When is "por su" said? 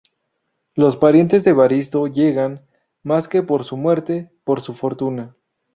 3.43-3.77, 4.43-4.73